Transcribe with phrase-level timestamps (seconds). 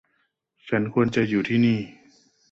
[0.67, 1.79] ฉันควรจะอยู่ที่นี่